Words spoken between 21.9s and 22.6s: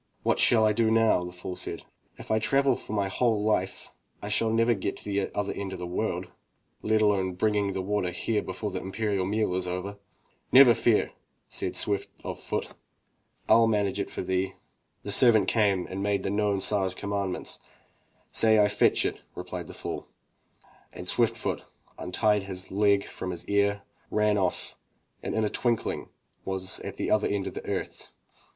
untied